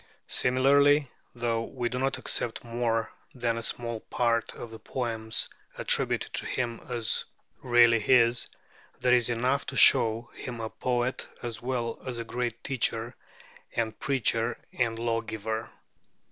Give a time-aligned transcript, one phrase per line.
[0.33, 6.33] Similarly, though we do not accept more than a small part of the poems attributed
[6.33, 7.25] to him as
[7.61, 8.47] really his,
[8.99, 13.15] there is enough to show him a poet, as well as a great teacher
[13.75, 15.69] and preacher and lawgiver.